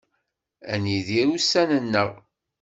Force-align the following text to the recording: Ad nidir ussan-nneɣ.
Ad 0.73 0.79
nidir 0.83 1.27
ussan-nneɣ. 1.35 2.09